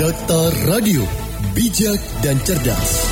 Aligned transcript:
Data 0.00 0.48
Radio, 0.64 1.04
bijak 1.52 2.00
dan 2.24 2.40
cerdas. 2.40 3.04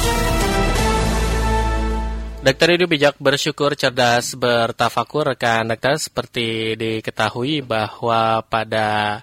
Dokter 2.40 2.80
Edu 2.80 2.88
bijak 2.88 3.20
bersyukur 3.20 3.76
cerdas 3.76 4.32
bertafakur 4.32 5.36
rekan 5.36 5.68
dokter 5.68 6.00
seperti 6.00 6.80
diketahui 6.80 7.60
bahwa 7.60 8.40
pada 8.40 9.20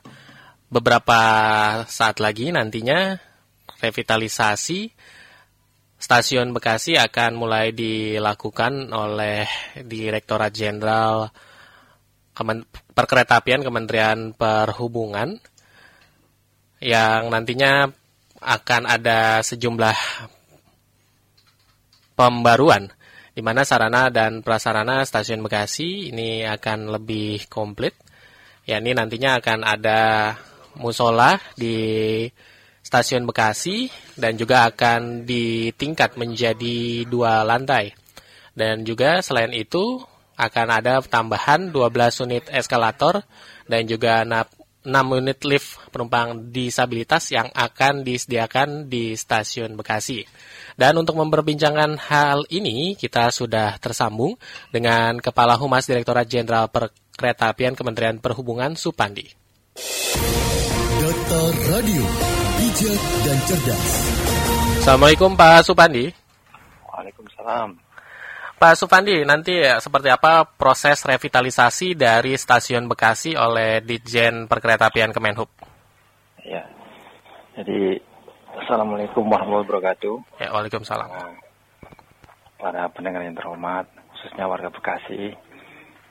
beberapa 0.70 1.21
saat 1.89 2.21
lagi 2.21 2.54
nantinya 2.54 3.18
revitalisasi 3.82 4.93
stasiun 5.97 6.54
Bekasi 6.54 7.02
akan 7.02 7.34
mulai 7.34 7.73
dilakukan 7.73 8.93
oleh 8.93 9.50
Direktorat 9.82 10.54
Jenderal 10.54 11.34
Perkeretaapian 12.93 13.66
Kementerian 13.66 14.38
Perhubungan 14.38 15.55
yang 16.84 17.32
nantinya 17.32 17.89
akan 18.41 18.84
ada 18.86 19.41
sejumlah 19.41 19.98
pembaruan 22.16 22.91
di 23.36 23.44
mana 23.44 23.68
sarana 23.68 24.08
dan 24.08 24.40
prasarana 24.40 25.04
stasiun 25.04 25.44
Bekasi 25.44 26.16
ini 26.16 26.48
akan 26.48 26.96
lebih 26.96 27.52
komplit. 27.52 27.91
Ya, 28.63 28.80
ini 28.80 28.96
nantinya 28.96 29.44
akan 29.44 29.59
ada 29.68 30.34
musola 30.80 31.35
di 31.59 32.23
stasiun 32.80 33.27
Bekasi 33.27 33.91
dan 34.16 34.40
juga 34.40 34.71
akan 34.71 35.27
ditingkat 35.27 36.16
menjadi 36.16 37.04
dua 37.12 37.44
lantai. 37.44 37.91
Dan 38.55 38.88
juga 38.88 39.20
selain 39.20 39.52
itu 39.52 39.99
akan 40.40 40.68
ada 40.71 41.04
tambahan 41.04 41.76
12 41.76 42.23
unit 42.23 42.44
eskalator 42.52 43.23
dan 43.68 43.84
juga 43.84 44.23
6 44.85 45.20
unit 45.20 45.39
lift 45.44 45.81
penumpang 45.89 46.53
disabilitas 46.53 47.34
yang 47.34 47.49
akan 47.52 48.05
disediakan 48.05 48.85
di 48.88 49.17
stasiun 49.17 49.73
Bekasi. 49.76 50.23
Dan 50.77 50.96
untuk 51.01 51.18
memperbincangkan 51.18 51.98
hal 51.98 52.46
ini, 52.54 52.93
kita 52.95 53.34
sudah 53.34 53.82
tersambung 53.82 54.37
dengan 54.70 55.18
Kepala 55.18 55.57
Humas 55.57 55.90
Direktorat 55.90 56.29
Jenderal 56.29 56.70
Perkeretaapian 56.70 57.73
Kementerian 57.73 58.21
Perhubungan 58.21 58.77
Supandi. 58.77 59.26
Data 60.95 61.41
Radio, 61.76 62.04
bijak 62.62 63.01
dan 63.27 63.38
cerdas. 63.49 63.91
Assalamualaikum 64.85 65.34
Pak 65.34 65.66
Supandi. 65.66 66.13
Waalaikumsalam. 66.88 67.84
Pak 68.56 68.79
Supandi, 68.79 69.28
nanti 69.28 69.59
seperti 69.84 70.07
apa 70.07 70.47
proses 70.47 71.03
revitalisasi 71.03 71.91
dari 71.91 72.39
stasiun 72.39 72.88
Bekasi 72.88 73.35
oleh 73.35 73.84
Ditjen 73.84 74.47
Perkeretaapian 74.47 75.11
Kemenhub? 75.11 75.51
Ya, 76.47 76.63
jadi 77.59 78.00
Assalamualaikum 78.56 79.28
warahmatullahi 79.28 79.67
wabarakatuh. 79.67 80.16
Ya, 80.39 80.50
Waalaikumsalam. 80.56 81.11
Nah, 81.11 81.35
para 82.56 82.88
pendengar 82.88 83.28
yang 83.28 83.35
terhormat, 83.35 83.91
khususnya 84.16 84.47
warga 84.47 84.72
Bekasi. 84.72 85.35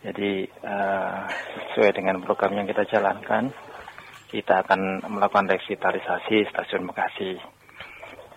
Jadi 0.04 0.44
uh, 0.60 1.24
sesuai 1.72 1.96
dengan 1.96 2.20
program 2.20 2.60
yang 2.60 2.68
kita 2.68 2.84
jalankan, 2.92 3.48
kita 4.28 4.60
akan 4.68 5.08
melakukan 5.08 5.48
revitalisasi 5.48 6.44
stasiun 6.52 6.84
Bekasi. 6.84 7.40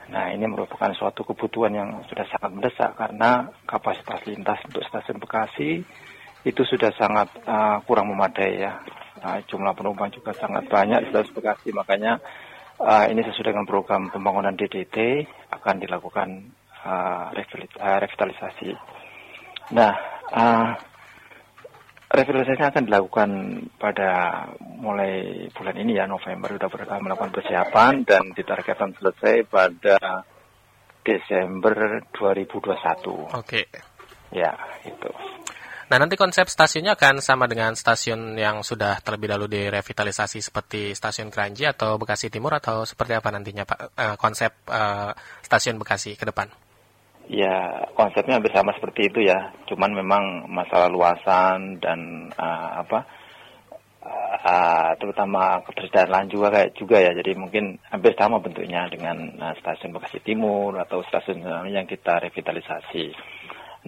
Nah, 0.08 0.32
ini 0.32 0.48
merupakan 0.48 0.88
suatu 0.96 1.28
kebutuhan 1.28 1.76
yang 1.76 1.90
sudah 2.08 2.24
sangat 2.32 2.52
mendesak 2.56 2.96
karena 2.96 3.52
kapasitas 3.68 4.24
lintas 4.24 4.60
untuk 4.64 4.84
stasiun 4.88 5.20
Bekasi 5.20 5.84
itu 6.48 6.62
sudah 6.64 6.96
sangat 6.96 7.28
uh, 7.44 7.84
kurang 7.84 8.08
memadai 8.16 8.64
ya. 8.64 8.80
Nah, 9.20 9.44
jumlah 9.44 9.76
penumpang 9.76 10.08
juga 10.16 10.32
sangat 10.32 10.64
banyak 10.72 11.04
di 11.04 11.08
stasiun 11.12 11.36
Bekasi, 11.36 11.76
makanya 11.76 12.24
uh, 12.80 13.04
ini 13.12 13.20
sesuai 13.20 13.52
dengan 13.52 13.68
program 13.68 14.08
pembangunan 14.08 14.56
DDT 14.56 15.28
akan 15.52 15.76
dilakukan 15.84 16.56
uh, 16.88 17.36
revitalisasi. 18.00 18.72
Nah, 19.76 19.92
uh, 20.32 20.72
revitalisasi 22.08 22.64
akan 22.64 22.84
dilakukan 22.88 23.30
pada 23.76 24.44
mulai 24.64 25.48
bulan 25.52 25.76
ini 25.76 26.00
ya 26.00 26.08
November 26.08 26.56
sudah 26.56 27.00
melakukan 27.04 27.36
persiapan 27.36 28.08
dan 28.08 28.32
ditargetkan 28.32 28.96
selesai 28.96 29.44
pada 29.48 30.24
Desember 31.04 32.04
2021. 32.16 33.36
Oke. 33.36 33.68
Ya, 34.32 34.52
itu. 34.84 35.12
Nah, 35.88 36.04
nanti 36.04 36.20
konsep 36.20 36.52
stasiunnya 36.52 37.00
akan 37.00 37.24
sama 37.24 37.48
dengan 37.48 37.72
stasiun 37.72 38.36
yang 38.36 38.60
sudah 38.60 39.00
terlebih 39.00 39.32
dahulu 39.32 39.48
direvitalisasi 39.48 40.44
seperti 40.44 40.92
stasiun 40.92 41.32
Keranji 41.32 41.64
atau 41.64 41.96
Bekasi 41.96 42.28
Timur 42.28 42.52
atau 42.60 42.84
seperti 42.84 43.16
apa 43.16 43.32
nantinya 43.32 43.64
Pak 43.64 43.80
uh, 43.96 44.16
konsep 44.20 44.52
uh, 44.68 45.16
stasiun 45.48 45.80
Bekasi 45.80 46.20
ke 46.20 46.28
depan? 46.28 46.52
Ya, 47.28 47.84
konsepnya 47.92 48.40
hampir 48.40 48.56
sama 48.56 48.72
seperti 48.72 49.12
itu 49.12 49.20
ya. 49.28 49.52
Cuman 49.68 49.92
memang 49.92 50.48
masalah 50.48 50.88
luasan 50.88 51.84
dan 51.84 52.32
uh, 52.40 52.88
apa 52.88 53.04
uh, 54.48 54.92
terutama 54.96 55.60
ketersediaan 55.68 56.32
juga 56.32 56.48
kayak 56.56 56.72
juga 56.80 57.04
ya. 57.04 57.12
Jadi 57.12 57.36
mungkin 57.36 57.76
hampir 57.92 58.16
sama 58.16 58.40
bentuknya 58.40 58.88
dengan 58.88 59.36
uh, 59.44 59.54
stasiun 59.60 59.92
Bekasi 59.92 60.24
Timur 60.24 60.80
atau 60.80 61.04
stasiun 61.04 61.44
yang 61.68 61.84
kita 61.84 62.24
revitalisasi. 62.24 63.12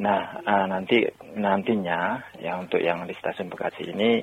Nah, 0.04 0.44
uh, 0.44 0.66
nanti 0.68 1.08
nantinya 1.40 2.20
ya 2.44 2.60
untuk 2.60 2.84
yang 2.84 3.08
di 3.08 3.16
stasiun 3.16 3.48
Bekasi 3.48 3.88
ini 3.96 4.20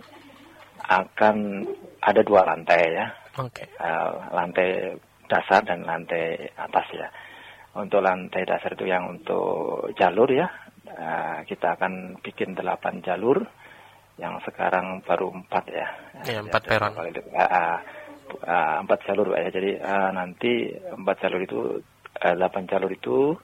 akan 0.84 1.64
ada 2.04 2.20
dua 2.20 2.44
lantai 2.44 2.82
ya. 2.92 3.06
Oke. 3.40 3.64
Okay. 3.64 3.68
Uh, 3.80 4.12
lantai 4.32 4.92
dasar 5.26 5.64
dan 5.64 5.82
lantai 5.88 6.52
atas 6.54 6.86
ya. 6.92 7.08
Untuk 7.76 8.00
lantai 8.00 8.48
dasar 8.48 8.72
itu 8.72 8.88
yang 8.88 9.20
untuk 9.20 9.92
jalur 10.00 10.32
ya, 10.32 10.48
uh, 10.88 11.44
kita 11.44 11.76
akan 11.76 12.16
bikin 12.24 12.56
delapan 12.56 13.04
jalur, 13.04 13.44
yang 14.16 14.40
sekarang 14.48 15.04
baru 15.04 15.28
empat 15.28 15.64
ya. 15.68 15.86
Ya, 16.24 16.40
empat 16.40 16.64
ya, 16.64 16.70
peron. 16.72 16.92
Uh, 16.96 17.78
uh, 18.48 18.74
empat 18.80 18.98
jalur 19.04 19.36
ya. 19.36 19.52
Jadi 19.52 19.76
nanti 20.16 20.72
empat 20.72 21.16
jalur 21.20 21.40
itu, 21.44 21.60
delapan 22.16 22.64
jalur 22.64 22.90
itu 22.96 23.36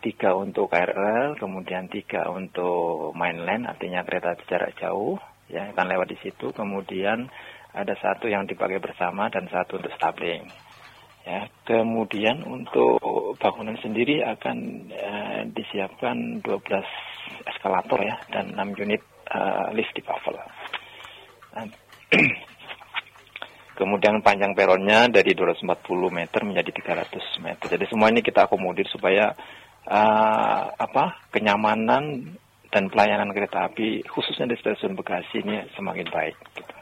tiga 0.00 0.32
untuk 0.38 0.70
KRL, 0.70 1.36
kemudian 1.36 1.90
tiga 1.92 2.30
untuk 2.30 3.12
mainland, 3.12 3.66
artinya 3.68 4.06
kereta 4.06 4.38
jarak 4.46 4.72
jauh, 4.78 5.18
ya 5.50 5.68
akan 5.74 5.86
lewat 5.92 6.08
di 6.14 6.18
situ. 6.22 6.54
Kemudian 6.54 7.28
ada 7.74 7.92
satu 7.98 8.30
yang 8.30 8.46
dipakai 8.46 8.78
bersama 8.78 9.28
dan 9.28 9.50
satu 9.50 9.82
untuk 9.82 9.92
stabling. 9.98 10.46
Ya, 11.24 11.48
kemudian 11.64 12.44
untuk 12.44 13.00
bangunan 13.40 13.80
sendiri 13.80 14.20
akan 14.20 14.56
uh, 14.92 15.40
disiapkan 15.56 16.44
12 16.44 16.68
eskalator 17.48 17.96
ya 18.04 18.20
dan 18.28 18.52
6 18.52 18.84
unit 18.84 19.00
uh, 19.32 19.72
lift 19.72 19.96
di 19.96 20.04
Pavel. 20.04 20.36
Kemudian 23.74 24.22
panjang 24.22 24.54
peronnya 24.54 25.10
dari 25.10 25.34
240 25.34 25.66
meter 26.14 26.40
menjadi 26.46 26.70
300 26.70 27.42
meter. 27.42 27.66
Jadi 27.74 27.84
semua 27.90 28.06
ini 28.06 28.22
kita 28.22 28.46
akomodir 28.46 28.86
supaya 28.86 29.34
uh, 29.90 30.62
apa 30.78 31.26
kenyamanan 31.34 32.36
dan 32.70 32.86
pelayanan 32.86 33.34
kereta 33.34 33.66
api 33.66 34.06
khususnya 34.06 34.46
di 34.46 34.58
stasiun 34.62 34.94
Bekasi 34.94 35.42
ini 35.42 35.66
semakin 35.74 36.06
baik. 36.06 36.36
Gitu. 36.54 36.73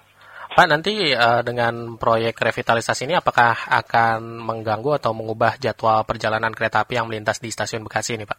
Pak, 0.52 0.68
nanti 0.68 1.16
uh, 1.16 1.40
dengan 1.40 1.96
proyek 1.96 2.36
revitalisasi 2.36 3.08
ini 3.08 3.16
apakah 3.16 3.72
akan 3.72 4.20
mengganggu 4.36 5.00
atau 5.00 5.16
mengubah 5.16 5.56
jadwal 5.56 6.04
perjalanan 6.04 6.52
kereta 6.52 6.84
api 6.84 7.00
yang 7.00 7.08
melintas 7.08 7.40
di 7.40 7.48
stasiun 7.48 7.88
Bekasi 7.88 8.20
ini, 8.20 8.28
Pak? 8.28 8.38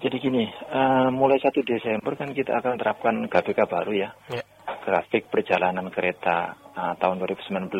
Jadi 0.00 0.16
gini, 0.16 0.48
uh, 0.48 1.12
mulai 1.12 1.36
1 1.36 1.52
Desember 1.60 2.16
kan 2.16 2.32
kita 2.32 2.56
akan 2.56 2.80
terapkan 2.80 3.14
GBK 3.28 3.60
baru 3.68 3.92
ya, 3.92 4.08
ya. 4.32 4.40
grafik 4.80 5.28
perjalanan 5.28 5.92
kereta 5.92 6.56
uh, 6.72 6.96
tahun 6.96 7.20
2019. 7.28 7.76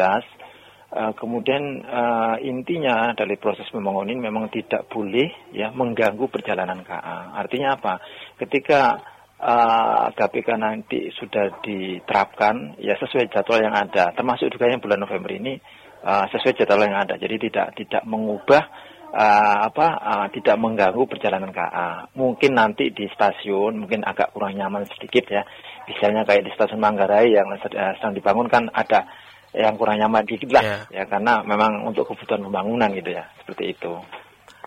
Uh, 0.90 1.16
kemudian 1.16 1.80
uh, 1.88 2.36
intinya 2.44 3.16
dari 3.16 3.40
proses 3.40 3.64
pembangunan 3.72 4.12
ini 4.12 4.28
memang 4.28 4.52
tidak 4.52 4.92
boleh 4.92 5.56
ya 5.56 5.72
mengganggu 5.72 6.28
perjalanan 6.28 6.84
KA. 6.84 7.32
Artinya 7.32 7.80
apa? 7.80 8.04
Ketika 8.36 9.00
uh, 9.40 10.12
KPK 10.12 10.48
nanti 10.60 11.08
sudah 11.16 11.60
diterapkan 11.64 12.76
ya 12.78 12.94
sesuai 13.00 13.32
jadwal 13.32 13.64
yang 13.64 13.74
ada. 13.74 14.12
Termasuk 14.12 14.52
juga 14.52 14.68
yang 14.68 14.84
bulan 14.84 15.00
November 15.00 15.32
ini 15.32 15.56
uh, 16.04 16.28
sesuai 16.28 16.54
jadwal 16.60 16.84
yang 16.84 17.00
ada. 17.00 17.16
Jadi 17.16 17.50
tidak 17.50 17.72
tidak 17.74 18.02
mengubah 18.04 18.62
uh, 19.10 19.56
apa 19.66 19.86
uh, 19.98 20.26
tidak 20.30 20.56
mengganggu 20.60 21.02
perjalanan 21.08 21.50
KA 21.50 22.12
mungkin 22.14 22.54
nanti 22.54 22.92
di 22.92 23.08
stasiun 23.10 23.80
mungkin 23.80 24.04
agak 24.04 24.36
kurang 24.36 24.54
nyaman 24.60 24.84
sedikit 24.92 25.26
ya. 25.32 25.42
Misalnya 25.88 26.22
kayak 26.28 26.46
di 26.46 26.52
stasiun 26.54 26.78
Manggarai 26.78 27.32
yang 27.32 27.48
sedang 27.64 28.14
dibangun 28.14 28.46
kan 28.46 28.68
ada 28.70 29.08
yang 29.50 29.74
kurang 29.74 29.98
nyaman 29.98 30.22
dikit 30.28 30.54
lah. 30.54 30.62
Yeah. 30.62 31.02
ya 31.02 31.04
karena 31.10 31.42
memang 31.42 31.82
untuk 31.82 32.06
kebutuhan 32.06 32.44
pembangunan 32.46 32.92
gitu 32.94 33.10
ya. 33.16 33.26
Seperti 33.42 33.74
itu 33.74 33.98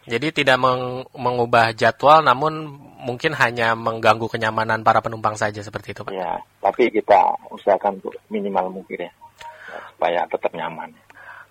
jadi 0.03 0.35
tidak 0.35 0.57
meng 0.59 1.07
mengubah 1.15 1.71
jadwal, 1.71 2.19
namun 2.19 2.75
mungkin 3.03 3.31
hanya 3.39 3.71
mengganggu 3.71 4.27
kenyamanan 4.27 4.83
para 4.83 4.99
penumpang 4.99 5.39
saja 5.39 5.63
seperti 5.63 5.95
itu, 5.95 6.03
Pak. 6.03 6.11
Ya, 6.11 6.35
tapi 6.59 6.91
kita 6.91 7.39
usahakan 7.51 7.99
untuk 8.03 8.15
minimal 8.27 8.67
mungkin 8.71 9.07
ya, 9.07 9.11
supaya 9.95 10.27
tetap 10.27 10.51
nyaman. 10.51 10.91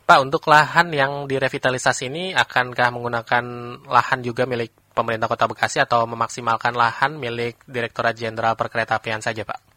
Pak, 0.03 0.19
untuk 0.21 0.45
lahan 0.51 0.93
yang 0.93 1.25
direvitalisasi 1.25 2.13
ini 2.13 2.25
akankah 2.37 2.93
menggunakan 2.93 3.45
lahan 3.89 4.21
juga 4.21 4.45
milik 4.45 4.93
pemerintah 4.93 5.31
Kota 5.31 5.49
Bekasi 5.49 5.81
atau 5.81 6.05
memaksimalkan 6.05 6.77
lahan 6.77 7.17
milik 7.17 7.57
Direktorat 7.65 8.13
Jenderal 8.13 8.53
Perkeretaapian 8.53 9.25
saja, 9.25 9.49
Pak? 9.49 9.72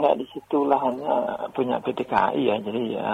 Enggak, 0.00 0.16
di 0.16 0.26
situ 0.32 0.64
lahannya 0.64 1.12
punya 1.52 1.76
PT 1.84 2.08
KAI 2.08 2.40
ya, 2.40 2.56
jadi 2.64 2.82
ya, 2.96 3.10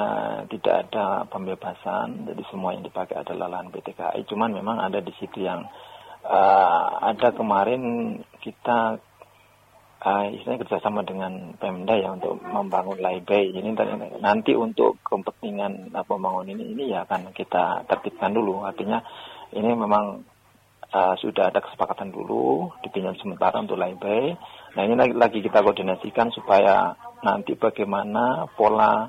tidak 0.46 0.86
ada 0.86 1.26
pembebasan, 1.26 2.30
jadi 2.30 2.42
semua 2.46 2.78
yang 2.78 2.86
dipakai 2.86 3.26
adalah 3.26 3.58
lahan 3.58 3.74
PT 3.74 3.98
KAI, 3.98 4.22
cuman 4.22 4.54
memang 4.54 4.78
ada 4.78 5.02
di 5.02 5.10
situ 5.18 5.42
yang 5.42 5.66
uh, 6.22 6.82
ada 7.10 7.34
kemarin 7.34 7.82
kita 8.38 9.02
uh, 9.98 10.24
istilahnya 10.30 10.62
kerjasama 10.62 11.02
dengan 11.02 11.58
Pemda 11.58 11.98
ya 11.98 12.14
untuk 12.14 12.38
membangun 12.38 13.02
laybai. 13.02 13.50
Ini 13.50 13.74
nanti 14.22 14.54
untuk 14.54 15.02
kepentingan 15.02 15.90
uh, 15.90 16.06
pembangunan 16.06 16.54
ini, 16.54 16.70
ini 16.70 16.84
ya 16.94 17.02
akan 17.02 17.34
kita 17.34 17.82
tertibkan 17.90 18.30
dulu. 18.30 18.62
Artinya 18.62 19.02
ini 19.58 19.74
memang 19.74 20.22
uh, 20.96 21.14
sudah 21.20 21.52
ada 21.52 21.60
kesepakatan 21.60 22.08
dulu 22.08 22.72
dipinjam 22.80 23.12
sementara 23.20 23.60
untuk 23.60 23.76
laybai. 23.76 24.32
Nah 24.72 24.82
ini 24.88 24.96
lagi, 24.96 25.14
lagi 25.14 25.38
kita 25.44 25.60
koordinasikan 25.60 26.32
supaya 26.32 26.96
nanti 27.20 27.52
bagaimana 27.56 28.48
pola 28.56 29.04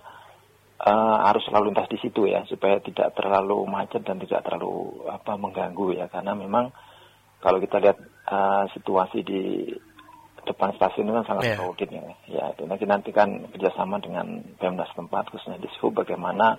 uh, 0.84 1.30
arus 1.32 1.48
lalu 1.56 1.72
lintas 1.72 1.88
di 1.88 1.98
situ 2.04 2.28
ya 2.28 2.44
supaya 2.52 2.84
tidak 2.84 3.16
terlalu 3.16 3.64
macet 3.68 4.04
dan 4.04 4.20
tidak 4.20 4.44
terlalu 4.44 5.08
apa 5.08 5.40
mengganggu 5.40 5.96
ya 5.96 6.06
karena 6.12 6.36
memang 6.36 6.76
kalau 7.40 7.62
kita 7.64 7.80
lihat 7.80 7.98
uh, 8.28 8.66
situasi 8.76 9.24
di 9.24 9.72
depan 10.48 10.72
stasiun 10.80 11.12
itu 11.12 11.16
kan 11.22 11.28
sangat 11.28 11.44
yeah. 11.52 11.58
crowded 11.60 11.90
ya. 11.92 12.04
Ya 12.28 12.44
itu 12.56 12.64
nanti 12.68 12.86
nanti 12.88 13.10
kan 13.12 13.30
kerjasama 13.52 14.00
dengan 14.00 14.44
Pemda 14.56 14.88
setempat 14.88 15.32
khususnya 15.32 15.60
di 15.60 15.68
Suhu 15.76 15.92
bagaimana 15.92 16.56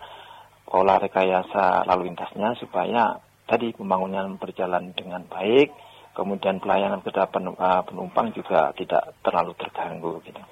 pola 0.68 1.00
rekayasa 1.00 1.88
lalu 1.88 2.12
lintasnya 2.12 2.52
supaya 2.60 3.16
tadi 3.48 3.72
pembangunan 3.72 4.36
berjalan 4.36 4.92
dengan 4.92 5.24
baik 5.24 5.72
kemudian 6.18 6.58
pelayanan 6.58 6.98
kepada 6.98 7.30
uh, 7.30 7.82
penumpang 7.86 8.34
juga 8.34 8.74
tidak 8.74 9.22
terlalu 9.22 9.54
terganggu 9.54 10.18
gitu. 10.26 10.42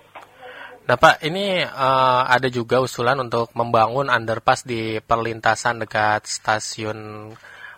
Nah 0.87 0.95
Pak, 0.95 1.19
ini 1.27 1.67
uh, 1.67 2.23
ada 2.31 2.47
juga 2.47 2.79
usulan 2.79 3.19
untuk 3.19 3.51
membangun 3.59 4.07
underpass 4.07 4.63
di 4.63 5.03
perlintasan 5.03 5.83
dekat 5.83 6.31
stasiun 6.31 7.35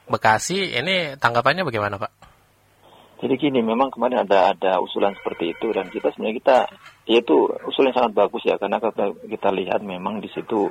Bekasi. 0.09 0.77
Ini 0.77 1.17
tanggapannya 1.17 1.65
bagaimana 1.65 1.97
Pak? 1.97 2.13
Jadi 3.19 3.35
gini, 3.41 3.61
memang 3.65 3.89
kemarin 3.93 4.29
ada 4.29 4.53
ada 4.53 4.73
usulan 4.81 5.17
seperti 5.17 5.57
itu 5.57 5.73
dan 5.73 5.89
kita 5.89 6.13
sebenarnya 6.13 6.37
kita 6.39 6.59
yaitu 7.09 7.49
usul 7.65 7.89
yang 7.89 7.97
sangat 7.97 8.13
bagus 8.15 8.45
ya 8.45 8.61
karena 8.61 8.79
kita, 8.79 9.17
kita 9.25 9.49
lihat 9.57 9.81
memang 9.81 10.21
di 10.21 10.29
situ 10.33 10.69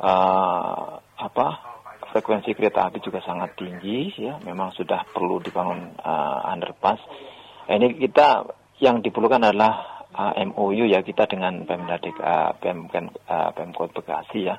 uh, 0.00 0.88
apa 1.00 1.46
frekuensi 2.10 2.52
kereta 2.54 2.90
api 2.90 2.98
juga 3.00 3.22
sangat 3.22 3.54
tinggi 3.56 4.12
ya. 4.18 4.38
Memang 4.42 4.74
sudah 4.74 5.06
perlu 5.10 5.38
dibangun 5.38 5.94
uh, 5.98 6.50
underpass. 6.50 7.00
Nah, 7.70 7.74
ini 7.78 7.96
kita 7.98 8.44
yang 8.82 8.98
diperlukan 8.98 9.40
adalah 9.40 10.04
uh, 10.14 10.32
eh, 10.34 10.46
MOU 10.50 10.90
ya 10.90 11.00
kita 11.06 11.30
dengan 11.30 11.62
Pemda 11.64 11.96
uh, 11.96 12.52
Pem, 12.58 12.90
uh, 12.90 13.50
Pemkot 13.54 13.94
Bekasi 13.94 14.50
ya. 14.50 14.58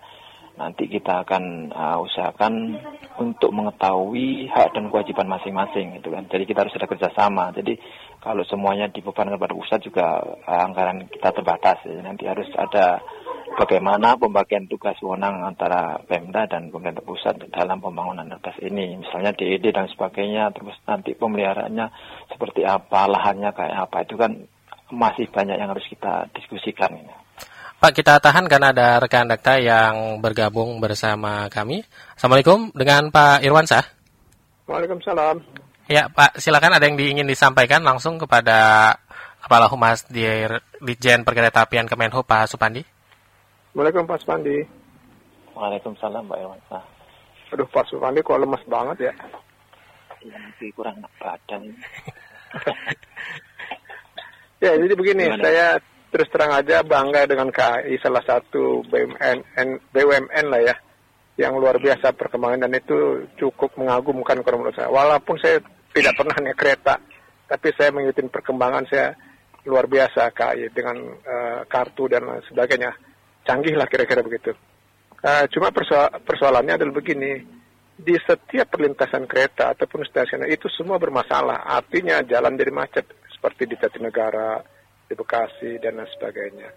Nanti 0.51 0.86
kita 0.92 1.24
akan 1.24 1.71
uh, 1.71 1.98
usahakan 2.03 2.75
untuk 3.18 3.56
mengetahui 3.56 4.51
hak 4.51 4.75
dan 4.75 4.92
kewajiban 4.92 5.31
masing-masing 5.31 5.95
gitu 5.98 6.12
kan. 6.12 6.27
Jadi 6.27 6.44
kita 6.44 6.68
harus 6.68 6.75
ada 6.75 6.92
kerjasama. 6.92 7.56
Jadi 7.56 7.80
kalau 8.19 8.44
semuanya 8.45 8.92
dibebankan 8.92 9.39
kepada 9.39 9.56
pusat 9.56 9.80
juga 9.80 10.21
uh, 10.21 10.62
anggaran 10.68 11.07
kita 11.07 11.31
terbatas. 11.33 11.77
Ya. 11.88 12.03
nanti 12.03 12.27
harus 12.27 12.51
ada 12.53 13.00
bagaimana 13.56 14.15
pembagian 14.15 14.68
tugas 14.68 14.95
wewenang 15.03 15.44
antara 15.44 16.00
Pemda 16.07 16.48
dan 16.48 16.71
pemerintah 16.71 17.03
pusat 17.03 17.36
dalam 17.51 17.83
pembangunan 17.83 18.27
atas 18.31 18.56
ini. 18.63 19.00
Misalnya 19.00 19.36
DED 19.36 19.75
dan 19.75 19.88
sebagainya, 19.92 20.51
terus 20.56 20.75
nanti 20.88 21.12
pemeliharaannya 21.15 21.88
seperti 22.31 22.63
apa, 22.63 23.07
lahannya 23.12 23.51
kayak 23.51 23.77
apa, 23.89 23.98
itu 24.07 24.15
kan 24.15 24.31
masih 24.92 25.27
banyak 25.31 25.56
yang 25.56 25.71
harus 25.71 25.88
kita 25.88 26.27
diskusikan. 26.36 26.92
Pak, 27.81 27.98
kita 27.98 28.21
tahan 28.21 28.45
karena 28.45 28.69
ada 28.69 29.01
rekan 29.01 29.25
dakta 29.25 29.57
yang 29.57 30.21
bergabung 30.21 30.77
bersama 30.77 31.50
kami. 31.50 31.81
Assalamualaikum 32.13 32.69
dengan 32.77 33.09
Pak 33.09 33.42
Irwansyah. 33.42 33.86
Waalaikumsalam. 34.69 35.42
Ya, 35.89 36.07
Pak, 36.07 36.38
silakan 36.38 36.77
ada 36.77 36.86
yang 36.86 36.95
ingin 36.95 37.25
disampaikan 37.25 37.81
langsung 37.81 38.21
kepada 38.21 38.94
Kepala 39.42 39.65
Humas 39.65 40.06
di 40.06 40.24
Ditjen 40.80 41.25
Perkeretaapian 41.25 41.89
Kemenhub 41.89 42.24
Pak 42.24 42.53
Supandi. 42.53 43.00
Waalaikumsalam 43.71 44.12
Pak 44.12 44.19
Supandi. 44.23 44.57
Waalaikumsalam 45.56 46.23
Pak 46.27 46.38
Irwansyah. 46.44 46.83
Aduh 47.56 47.68
Pak 47.71 47.85
Supandi 47.88 48.19
kok 48.19 48.39
lemas 48.39 48.63
banget 48.68 49.12
ya? 49.12 49.13
Iya, 50.21 50.35
nanti 50.38 50.68
kurang 50.75 51.00
badan. 51.18 51.63
ya, 54.63 54.71
jadi 54.75 54.94
begini, 54.94 55.23
Gimana? 55.31 55.44
saya 55.44 55.68
terus 56.12 56.27
terang 56.27 56.51
aja 56.51 56.83
bangga 56.83 57.23
dengan 57.23 57.47
KAI 57.47 57.95
salah 58.03 58.19
satu 58.27 58.83
BUMN 58.91 59.68
BUMN 59.95 60.45
lah 60.51 60.62
ya 60.62 60.75
yang 61.39 61.56
luar 61.56 61.79
biasa 61.79 62.12
perkembangan 62.12 62.67
dan 62.67 62.75
itu 62.75 63.24
cukup 63.39 63.71
mengagumkan 63.79 64.44
kalau 64.44 64.62
menurut 64.62 64.75
saya. 64.75 64.91
Walaupun 64.91 65.39
saya 65.39 65.63
tidak 65.95 66.19
pernah 66.19 66.35
naik 66.44 66.59
kereta, 66.59 67.00
tapi 67.47 67.71
saya 67.79 67.95
mengikuti 67.95 68.27
perkembangan 68.27 68.83
saya 68.91 69.15
luar 69.63 69.88
biasa 69.88 70.29
KAI 70.35 70.67
dengan 70.75 71.00
uh, 71.07 71.63
kartu 71.71 72.12
dan 72.12 72.27
sebagainya 72.51 72.91
canggih 73.51 73.75
lah 73.75 73.83
kira-kira 73.92 74.24
begitu. 74.24 74.56
Uh, 75.19 75.44
cuma 75.51 75.75
persoal 75.75 76.07
persoalannya 76.24 76.80
adalah 76.80 76.95
begini, 76.95 77.44
di 78.00 78.15
setiap 78.24 78.74
perlintasan 78.74 79.27
kereta 79.27 79.75
ataupun 79.75 80.07
stasiun 80.07 80.48
itu 80.48 80.71
semua 80.71 80.95
bermasalah. 80.98 81.68
Artinya 81.68 82.24
jalan 82.24 82.56
jadi 82.56 82.71
macet 82.71 83.06
seperti 83.30 83.68
di 83.68 83.75
Jatinegara, 83.75 84.63
di 85.06 85.13
Bekasi 85.13 85.77
dan 85.83 86.00
lain 86.00 86.09
sebagainya. 86.15 86.69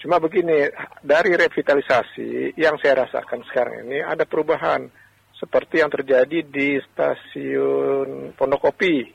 Cuma 0.00 0.22
begini, 0.22 0.66
dari 1.02 1.34
revitalisasi 1.36 2.54
yang 2.56 2.78
saya 2.78 3.06
rasakan 3.06 3.42
sekarang 3.50 3.86
ini 3.86 4.00
ada 4.00 4.24
perubahan 4.24 4.88
seperti 5.36 5.82
yang 5.82 5.90
terjadi 5.90 6.46
di 6.46 6.78
stasiun 6.80 8.32
Pondokopi, 8.38 9.10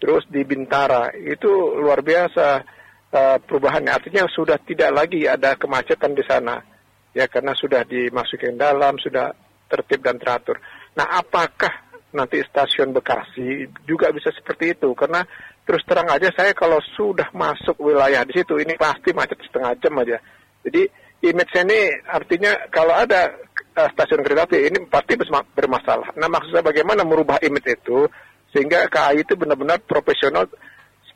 terus 0.00 0.24
di 0.30 0.42
Bintara 0.46 1.10
itu 1.12 1.50
luar 1.76 2.00
biasa 2.00 2.77
uh, 3.12 3.38
perubahannya. 3.40 3.92
Artinya 3.92 4.28
sudah 4.28 4.60
tidak 4.62 4.90
lagi 4.92 5.24
ada 5.24 5.56
kemacetan 5.56 6.12
di 6.12 6.24
sana. 6.24 6.60
Ya 7.16 7.24
karena 7.26 7.56
sudah 7.56 7.82
dimasukin 7.88 8.60
dalam, 8.60 9.00
sudah 9.00 9.32
tertib 9.68 10.04
dan 10.04 10.20
teratur. 10.20 10.60
Nah, 10.96 11.18
apakah 11.18 11.88
nanti 12.12 12.40
stasiun 12.40 12.96
Bekasi 12.96 13.68
juga 13.84 14.12
bisa 14.12 14.32
seperti 14.32 14.76
itu? 14.76 14.92
Karena 14.96 15.24
terus 15.64 15.84
terang 15.84 16.08
aja 16.08 16.32
saya 16.32 16.56
kalau 16.56 16.80
sudah 16.96 17.28
masuk 17.36 17.76
wilayah 17.80 18.24
di 18.24 18.32
situ 18.32 18.56
ini 18.56 18.76
pasti 18.80 19.12
macet 19.12 19.40
setengah 19.44 19.72
jam 19.80 19.94
aja. 20.00 20.16
Jadi 20.64 20.88
image 21.28 21.54
ini 21.58 21.80
artinya 22.08 22.52
kalau 22.72 22.94
ada 22.94 23.34
uh, 23.76 23.88
stasiun 23.92 24.22
kereta 24.24 24.48
api 24.48 24.68
ini 24.68 24.78
pasti 24.88 25.18
bermasalah. 25.54 26.14
Nah, 26.16 26.28
maksud 26.30 26.54
saya 26.54 26.64
bagaimana 26.64 27.02
merubah 27.04 27.40
image 27.44 27.68
itu 27.72 28.08
sehingga 28.48 28.88
KAI 28.88 29.28
itu 29.28 29.36
benar-benar 29.36 29.84
profesional 29.84 30.48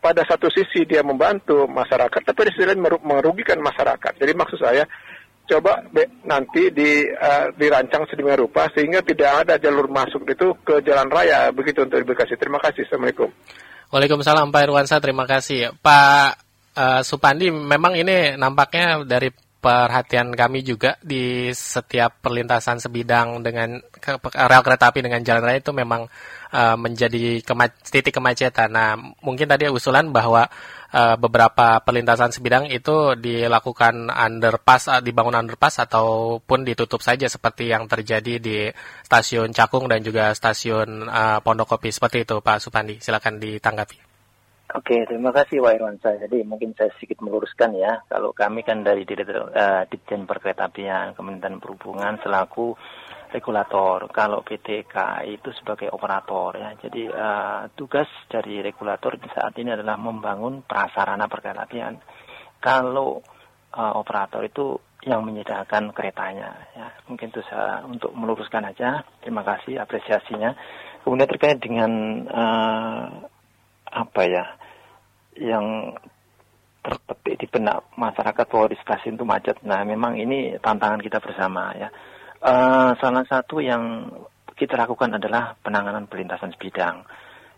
pada 0.03 0.27
satu 0.27 0.51
sisi 0.51 0.83
dia 0.83 1.07
membantu 1.07 1.71
masyarakat, 1.71 2.27
tapi 2.27 2.51
di 2.51 2.59
sisi 2.59 2.67
lain 2.67 2.83
merugikan 2.83 3.63
masyarakat. 3.63 4.19
Jadi 4.19 4.33
maksud 4.35 4.59
saya, 4.59 4.83
coba 5.47 5.79
nanti 6.27 6.75
di, 6.75 7.07
uh, 7.07 7.55
dirancang 7.55 8.11
sedemikian 8.11 8.43
rupa 8.43 8.67
sehingga 8.75 8.99
tidak 9.07 9.47
ada 9.47 9.55
jalur 9.63 9.87
masuk 9.87 10.27
itu 10.27 10.59
ke 10.67 10.83
jalan 10.83 11.07
raya. 11.07 11.55
Begitu 11.55 11.87
untuk 11.87 12.03
edukasi. 12.03 12.35
Terima 12.35 12.59
kasih. 12.59 12.83
Assalamualaikum. 12.83 13.31
Waalaikumsalam 13.95 14.51
Pak 14.51 14.63
Irwansa, 14.67 14.99
terima 14.99 15.29
kasih. 15.29 15.71
Pak 15.79 16.29
uh, 16.75 17.01
Supandi, 17.07 17.55
memang 17.55 17.95
ini 17.95 18.35
nampaknya 18.35 19.07
dari 19.07 19.31
perhatian 19.63 20.35
kami 20.35 20.67
juga 20.67 20.99
di 20.99 21.55
setiap 21.55 22.19
perlintasan 22.19 22.83
sebidang 22.83 23.47
dengan 23.47 23.79
rel 24.35 24.63
kereta 24.67 24.91
api 24.91 25.07
dengan 25.07 25.23
jalan 25.23 25.47
raya 25.47 25.63
itu 25.63 25.71
memang 25.71 26.11
uh, 26.51 26.75
menjadi 26.75 27.39
kema 27.47 27.71
titik 27.71 28.11
kemacetan. 28.19 28.75
Nah, 28.75 28.99
mungkin 29.23 29.47
tadi 29.47 29.71
usulan 29.71 30.11
bahwa 30.11 30.51
uh, 30.91 31.15
beberapa 31.15 31.79
perlintasan 31.79 32.35
sebidang 32.35 32.67
itu 32.75 33.15
dilakukan 33.15 34.11
underpass, 34.11 34.91
uh, 34.91 34.99
dibangun 34.99 35.39
underpass 35.39 35.79
ataupun 35.87 36.67
ditutup 36.67 36.99
saja 36.99 37.31
seperti 37.31 37.71
yang 37.71 37.87
terjadi 37.87 38.43
di 38.43 38.67
stasiun 39.07 39.55
Cakung 39.55 39.87
dan 39.87 40.03
juga 40.03 40.35
stasiun 40.35 41.07
uh, 41.07 41.39
Pondokopi 41.39 41.95
seperti 41.95 42.27
itu, 42.27 42.43
Pak 42.43 42.59
Supandi. 42.59 42.99
Silakan 42.99 43.39
ditanggapi. 43.39 44.12
Oke, 44.73 45.05
terima 45.05 45.37
kasih 45.37 45.61
Pak 45.61 45.77
Irwansyah. 45.77 46.15
Jadi 46.25 46.49
mungkin 46.49 46.73
saya 46.73 46.89
sedikit 46.97 47.21
meluruskan 47.21 47.77
ya. 47.77 48.01
Kalau 48.09 48.33
kami 48.33 48.65
kan 48.65 48.81
dari 48.81 49.05
Direktur 49.05 49.53
uh, 49.53 49.85
Ditjen 49.85 50.25
Perkeretaapian 50.25 51.13
Kementerian 51.13 51.61
Perhubungan 51.61 52.17
selaku 52.25 52.73
regulator. 53.37 54.09
Kalau 54.09 54.41
PT 54.41 54.89
KAI 54.89 55.37
itu 55.37 55.53
sebagai 55.61 55.93
operator 55.93 56.57
ya. 56.57 56.73
Jadi 56.81 57.05
uh, 57.05 57.69
tugas 57.77 58.09
dari 58.33 58.65
regulator 58.65 59.21
saat 59.37 59.53
ini 59.61 59.77
adalah 59.77 60.01
membangun 60.01 60.65
prasarana 60.65 61.29
perkeretaapian. 61.29 62.01
Kalau 62.57 63.21
uh, 63.77 63.93
operator 64.01 64.41
itu 64.41 64.81
yang 65.03 65.27
menyediakan 65.27 65.91
keretanya 65.91 66.63
ya 66.79 66.87
mungkin 67.11 67.35
itu 67.35 67.43
saya 67.51 67.83
untuk 67.83 68.15
meluruskan 68.15 68.71
aja 68.71 69.03
terima 69.19 69.43
kasih 69.43 69.83
apresiasinya 69.83 70.55
kemudian 71.03 71.27
terkait 71.27 71.59
dengan 71.59 71.91
uh, 72.31 73.27
apa 73.91 74.23
ya 74.31 74.62
yang 75.37 75.97
terpetik 76.83 77.39
di 77.39 77.47
benak 77.47 77.87
masyarakat 77.95 78.45
bahwa 78.51 78.67
di 78.67 78.77
stasiun 78.83 79.15
itu 79.15 79.25
macet. 79.25 79.57
Nah 79.63 79.87
memang 79.87 80.19
ini 80.19 80.59
tantangan 80.59 80.99
kita 80.99 81.23
bersama 81.23 81.73
ya. 81.79 81.89
Uh, 82.43 82.99
salah 82.99 83.23
satu 83.23 83.63
yang 83.63 84.11
kita 84.59 84.75
lakukan 84.75 85.15
adalah 85.15 85.55
penanganan 85.63 86.11
perlintasan 86.11 86.51
sebidang. 86.59 87.07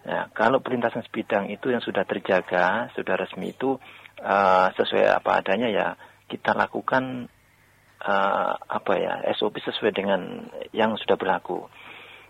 Ya, 0.04 0.28
kalau 0.36 0.60
perlintasan 0.60 1.00
sebidang 1.08 1.48
itu 1.48 1.72
yang 1.72 1.80
sudah 1.80 2.04
terjaga, 2.04 2.92
sudah 2.92 3.16
resmi 3.16 3.56
itu 3.56 3.80
uh, 4.20 4.68
sesuai 4.76 5.08
apa 5.08 5.40
adanya 5.40 5.72
ya 5.72 5.86
kita 6.28 6.52
lakukan 6.52 7.32
uh, 8.04 8.52
apa 8.60 8.92
ya 9.00 9.24
SOP 9.32 9.64
sesuai 9.64 9.96
dengan 9.96 10.44
yang 10.76 10.92
sudah 11.00 11.16
berlaku. 11.16 11.64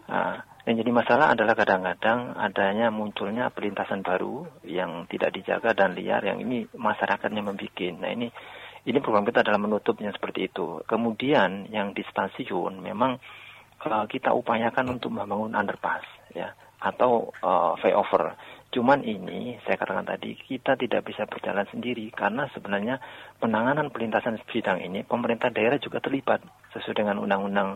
Uh, 0.07 0.39
yang 0.65 0.81
jadi 0.81 0.91
masalah 0.97 1.37
adalah 1.37 1.53
kadang-kadang 1.53 2.41
adanya 2.41 2.89
munculnya 2.89 3.53
perlintasan 3.53 4.01
baru 4.01 4.49
yang 4.65 5.05
tidak 5.13 5.37
dijaga 5.37 5.77
dan 5.77 5.93
liar 5.93 6.25
yang 6.25 6.41
ini 6.41 6.65
masyarakatnya 6.73 7.45
membuat. 7.45 8.01
Nah 8.01 8.09
ini 8.09 8.33
ini 8.89 8.99
program 9.01 9.29
kita 9.29 9.45
adalah 9.45 9.61
menutupnya 9.61 10.09
seperti 10.13 10.49
itu. 10.49 10.81
Kemudian 10.89 11.69
yang 11.69 11.93
di 11.93 12.01
stasiun 12.09 12.81
memang 12.81 13.21
uh, 13.85 14.05
kita 14.09 14.33
upayakan 14.33 14.97
untuk 14.97 15.13
membangun 15.13 15.53
underpass 15.53 16.05
ya 16.33 16.53
atau 16.85 17.33
uh, 17.41 17.73
flyover. 17.81 18.37
Cuman 18.69 19.01
ini 19.07 19.57
saya 19.65 19.81
katakan 19.81 20.05
tadi 20.05 20.37
kita 20.37 20.77
tidak 20.77 21.07
bisa 21.09 21.25
berjalan 21.25 21.65
sendiri 21.71 22.11
karena 22.13 22.51
sebenarnya 22.53 23.01
penanganan 23.41 23.89
pelintasan 23.89 24.37
bidang 24.51 24.83
ini 24.85 25.07
pemerintah 25.07 25.49
daerah 25.49 25.81
juga 25.81 26.03
terlibat 26.03 26.45
sesuai 26.75 27.07
dengan 27.07 27.23
Undang-Undang 27.23 27.71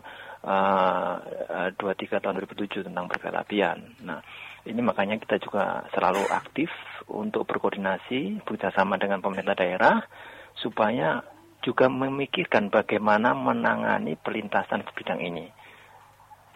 uh, 0.44 1.72
23 1.78 2.18
tahun 2.18 2.34
2007 2.44 2.90
tentang 2.90 3.06
perkereta 3.08 3.46
apian. 3.46 3.78
Nah, 4.04 4.20
ini 4.66 4.80
makanya 4.82 5.16
kita 5.22 5.38
juga 5.40 5.86
selalu 5.94 6.28
aktif 6.28 6.68
untuk 7.08 7.48
berkoordinasi 7.48 8.44
bekerjasama 8.44 9.00
dengan 9.00 9.22
pemerintah 9.22 9.54
daerah 9.54 10.02
supaya 10.58 11.22
juga 11.62 11.86
memikirkan 11.86 12.74
bagaimana 12.74 13.38
menangani 13.38 14.18
pelintasan 14.18 14.82
bidang 14.98 15.22
ini 15.22 15.46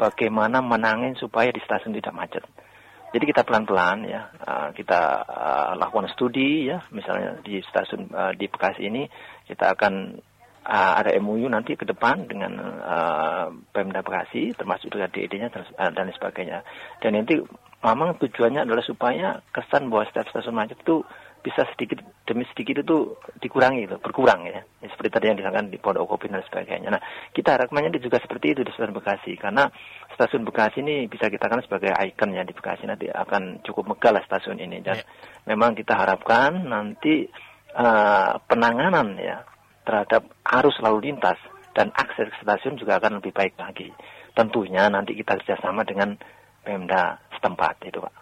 bagaimana 0.03 0.59
menangin 0.59 1.15
supaya 1.15 1.55
di 1.55 1.63
stasiun 1.63 1.95
tidak 1.95 2.11
macet. 2.11 2.43
Jadi 3.15 3.25
kita 3.29 3.47
pelan-pelan 3.47 4.09
ya 4.09 4.27
uh, 4.43 4.69
kita 4.75 5.01
uh, 5.23 5.73
lakukan 5.79 6.11
studi 6.11 6.67
ya 6.67 6.83
misalnya 6.91 7.39
di 7.45 7.63
stasiun 7.63 8.11
uh, 8.11 8.33
di 8.35 8.51
Bekasi 8.51 8.89
ini 8.89 9.07
kita 9.47 9.79
akan 9.79 10.19
ada 10.63 11.11
MUU 11.19 11.51
nanti 11.51 11.75
ke 11.75 11.83
depan 11.83 12.31
dengan 12.31 12.55
Pemda 13.75 13.99
Bekasi 13.99 14.55
termasuk 14.55 14.95
juga 14.95 15.11
DED-nya 15.11 15.51
dan 15.51 16.07
sebagainya. 16.15 16.63
Dan 17.03 17.19
nanti 17.19 17.35
memang 17.83 18.15
tujuannya 18.23 18.63
adalah 18.63 18.87
supaya 18.87 19.43
kesan 19.51 19.91
bahwa 19.91 20.07
stasiun 20.07 20.55
macet 20.55 20.79
itu 20.79 21.03
bisa 21.43 21.67
sedikit 21.75 21.99
demi 22.23 22.47
sedikit 22.55 22.87
itu 22.87 23.19
dikurangi 23.43 23.91
itu 23.91 23.97
berkurang 23.99 24.47
ya. 24.47 24.63
ya 24.63 24.89
seperti 24.95 25.11
tadi 25.11 25.25
yang 25.31 25.39
disampaikan 25.43 25.69
di 25.71 25.79
Pondok 25.79 26.07
Kopi 26.07 26.31
dan 26.31 26.43
sebagainya. 26.47 26.89
Nah 26.95 27.03
kita 27.35 27.59
harapannya 27.59 27.99
juga 27.99 28.23
seperti 28.23 28.55
itu 28.55 28.61
di 28.63 28.71
stasiun 28.71 28.95
Bekasi 28.95 29.35
karena 29.35 29.67
stasiun 30.15 30.47
Bekasi 30.47 30.87
ini 30.87 31.11
bisa 31.11 31.27
kita 31.27 31.51
kan 31.51 31.59
sebagai 31.67 31.91
ikon 31.91 32.35
ya 32.39 32.47
di 32.47 32.55
Bekasi 32.55 32.87
nanti 32.87 33.11
akan 33.11 33.67
cukup 33.67 33.95
megah 33.97 34.15
lah 34.15 34.23
stasiun 34.23 34.63
ini 34.63 34.79
dan 34.87 35.03
ya. 35.03 35.05
memang 35.51 35.75
kita 35.75 35.99
harapkan 35.99 36.63
nanti 36.63 37.27
uh, 37.75 38.39
penanganan 38.47 39.19
ya 39.19 39.43
terhadap 39.83 40.31
arus 40.47 40.79
lalu 40.79 41.11
lintas 41.11 41.39
dan 41.75 41.91
akses 41.97 42.31
ke 42.31 42.39
stasiun 42.47 42.79
juga 42.79 43.03
akan 43.03 43.19
lebih 43.19 43.35
baik 43.35 43.59
lagi. 43.59 43.91
Tentunya 44.33 44.87
nanti 44.87 45.19
kita 45.19 45.37
kerjasama 45.43 45.83
dengan 45.83 46.15
Pemda 46.63 47.19
setempat 47.35 47.83
itu 47.91 47.99
Pak. 47.99 48.22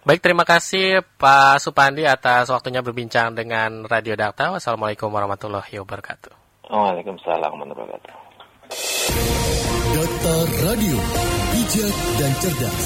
Baik, 0.00 0.24
terima 0.24 0.48
kasih 0.48 1.04
Pak 1.20 1.60
Supandi 1.60 2.08
atas 2.08 2.48
waktunya 2.48 2.80
berbincang 2.80 3.36
dengan 3.36 3.84
Radio 3.84 4.16
Dakta. 4.16 4.48
Wassalamualaikum 4.48 5.12
warahmatullahi 5.12 5.76
wabarakatuh. 5.76 6.32
Waalaikumsalam 6.72 7.52
warahmatullahi 7.52 8.00
wabarakatuh. 8.00 8.16
Dakta 9.92 10.36
Radio, 10.64 10.96
bijak 11.52 11.94
dan 12.16 12.32
cerdas. 12.40 12.80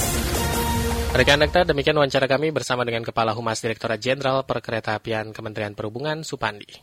Rekan 1.15 1.39
Dakta, 1.39 1.63
demikian 1.63 1.95
wawancara 1.95 2.27
kami 2.27 2.51
bersama 2.51 2.83
dengan 2.83 3.07
Kepala 3.07 3.31
Humas 3.31 3.63
Direktorat 3.63 4.03
Jenderal 4.03 4.43
Perkereta 4.43 4.99
Apian 4.99 5.31
Kementerian 5.31 5.79
Perhubungan 5.79 6.27
Supandi. 6.27 6.83